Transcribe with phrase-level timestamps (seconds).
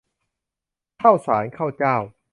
[1.01, 1.95] ข้าวสารข้าวเจ้า